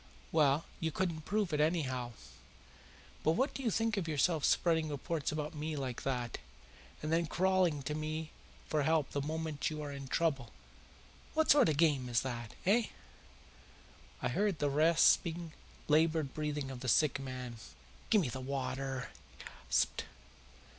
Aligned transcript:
Well, 0.31 0.65
you 0.79 0.89
couldn't 0.89 1.25
prove 1.25 1.53
it, 1.53 1.59
anyhow. 1.61 2.13
But 3.23 3.33
what 3.33 3.53
do 3.53 3.61
you 3.61 3.69
think 3.69 3.97
of 3.97 4.07
yourself 4.07 4.43
spreading 4.45 4.89
reports 4.89 5.31
about 5.31 5.53
me 5.53 5.75
like 5.75 6.01
that, 6.01 6.39
and 7.03 7.13
then 7.13 7.27
crawling 7.27 7.83
to 7.83 7.93
me 7.93 8.31
for 8.67 8.81
help 8.81 9.11
the 9.11 9.21
moment 9.21 9.69
you 9.69 9.83
are 9.83 9.91
in 9.91 10.07
trouble? 10.07 10.49
What 11.35 11.51
sort 11.51 11.69
of 11.69 11.75
a 11.75 11.77
game 11.77 12.09
is 12.09 12.21
that 12.21 12.53
eh?" 12.65 12.87
I 14.23 14.29
heard 14.29 14.57
the 14.57 14.71
rasping, 14.71 15.53
laboured 15.87 16.33
breathing 16.33 16.71
of 16.71 16.79
the 16.79 16.89
sick 16.89 17.19
man. 17.19 17.57
"Give 18.09 18.21
me 18.21 18.29
the 18.29 18.41
water!" 18.41 19.09
he 19.37 19.43
gasped. 19.43 20.05